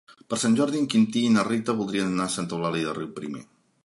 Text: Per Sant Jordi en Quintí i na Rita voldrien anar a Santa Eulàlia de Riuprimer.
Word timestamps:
Per 0.33 0.37
Sant 0.43 0.55
Jordi 0.59 0.79
en 0.83 0.87
Quintí 0.93 1.21
i 1.27 1.33
na 1.35 1.43
Rita 1.47 1.75
voldrien 1.81 2.09
anar 2.13 2.27
a 2.31 2.35
Santa 2.37 2.57
Eulàlia 2.59 2.89
de 2.89 2.97
Riuprimer. 3.01 3.43